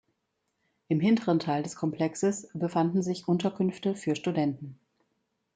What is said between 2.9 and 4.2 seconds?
sich Unterkünfte für